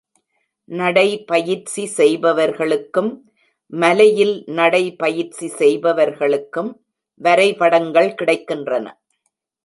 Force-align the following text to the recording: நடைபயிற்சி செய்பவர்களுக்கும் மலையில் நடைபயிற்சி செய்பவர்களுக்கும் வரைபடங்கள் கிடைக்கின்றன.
நடைபயிற்சி 0.69 1.83
செய்பவர்களுக்கும் 1.97 3.11
மலையில் 3.73 4.33
நடைபயிற்சி 4.59 5.47
செய்பவர்களுக்கும் 5.59 6.71
வரைபடங்கள் 7.21 8.09
கிடைக்கின்றன. 8.21 8.87